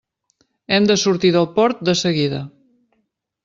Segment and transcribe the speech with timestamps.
[0.77, 2.43] Hem de sortir del port de seguida.